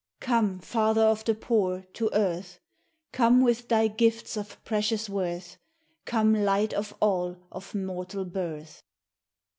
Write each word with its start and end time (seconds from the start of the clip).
Come, 0.19 0.57
Father 0.57 1.03
of 1.03 1.23
the 1.25 1.35
poor, 1.35 1.85
to 1.93 2.09
earth; 2.11 2.59
Come, 3.11 3.41
with 3.43 3.67
thy 3.67 3.87
gifts 3.87 4.35
of 4.35 4.57
precious 4.65 5.07
worth; 5.07 5.57
Come 6.05 6.33
Light 6.33 6.73
of 6.73 6.95
all 7.01 7.37
of 7.51 7.75
mortal 7.75 8.25
birth! 8.25 8.81